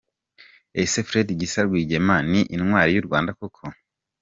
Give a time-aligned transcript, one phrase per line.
[0.81, 3.63] Ese Fred Gisa Rwigema ni intwari y’u Rwanda koko?